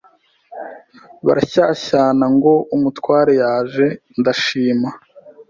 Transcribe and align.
barashyashyana 1.25 2.25
ngo 2.35 2.53
umutware 2.75 3.31
yaje 3.41 3.85
ndashima 4.19 4.89